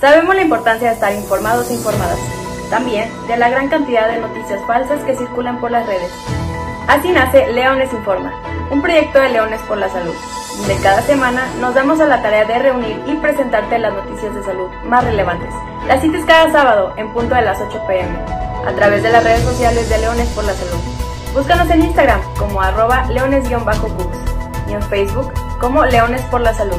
Sabemos 0.00 0.36
la 0.36 0.42
importancia 0.42 0.88
de 0.88 0.94
estar 0.94 1.12
informados 1.12 1.68
e 1.70 1.74
informadas, 1.74 2.18
también 2.70 3.10
de 3.26 3.36
la 3.36 3.48
gran 3.48 3.68
cantidad 3.68 4.08
de 4.08 4.20
noticias 4.20 4.60
falsas 4.64 5.02
que 5.02 5.16
circulan 5.16 5.58
por 5.58 5.72
las 5.72 5.86
redes. 5.88 6.10
Así 6.86 7.10
nace 7.10 7.52
Leones 7.52 7.92
Informa, 7.92 8.32
un 8.70 8.80
proyecto 8.80 9.18
de 9.18 9.30
Leones 9.30 9.60
por 9.62 9.76
la 9.76 9.88
Salud, 9.88 10.14
donde 10.56 10.76
cada 10.84 11.02
semana 11.02 11.48
nos 11.60 11.74
damos 11.74 11.98
a 11.98 12.06
la 12.06 12.22
tarea 12.22 12.44
de 12.44 12.60
reunir 12.60 13.02
y 13.08 13.16
presentarte 13.16 13.76
las 13.80 13.92
noticias 13.92 14.32
de 14.36 14.44
salud 14.44 14.68
más 14.84 15.02
relevantes. 15.02 15.52
Las 15.88 16.00
cita 16.00 16.18
cada 16.24 16.52
sábado 16.52 16.92
en 16.96 17.12
punto 17.12 17.34
de 17.34 17.42
las 17.42 17.60
8 17.60 17.82
pm, 17.88 18.16
a 18.68 18.72
través 18.76 19.02
de 19.02 19.10
las 19.10 19.24
redes 19.24 19.42
sociales 19.42 19.88
de 19.88 19.98
Leones 19.98 20.28
por 20.28 20.44
la 20.44 20.54
Salud. 20.54 20.80
Búscanos 21.34 21.68
en 21.70 21.82
Instagram 21.82 22.20
como 22.38 22.62
arroba 22.62 23.04
leones-books 23.06 24.18
y 24.68 24.74
en 24.74 24.82
Facebook 24.82 25.32
como 25.60 25.84
Leones 25.84 26.22
por 26.22 26.40
la 26.40 26.54
Salud. 26.54 26.78